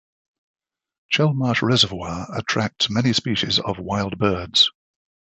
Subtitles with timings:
[1.13, 4.71] Chelmarsh Reservoir attracts many species of wild birds.